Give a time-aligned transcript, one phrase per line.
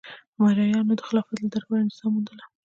[0.41, 2.45] مریانو د خلافت له دربار اجازه وموندله.